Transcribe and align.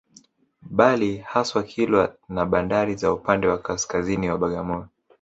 Bali 0.71 1.17
hasa 1.17 1.63
Kilwa 1.63 2.15
na 2.29 2.45
bandari 2.45 2.95
za 2.95 3.13
upande 3.13 3.47
wa 3.47 3.57
kaskaziini 3.61 4.29
wa 4.29 4.37
Bagamoyo 4.37 4.87